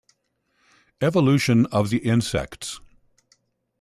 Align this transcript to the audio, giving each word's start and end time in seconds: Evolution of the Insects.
Evolution 0.99 1.67
of 1.67 1.91
the 1.91 1.99
Insects. 1.99 2.79